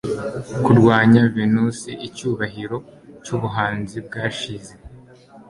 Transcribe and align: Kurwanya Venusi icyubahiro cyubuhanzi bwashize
Kurwanya 0.63 1.21
Venusi 1.35 1.91
icyubahiro 2.07 2.77
cyubuhanzi 3.23 3.97
bwashize 4.07 4.73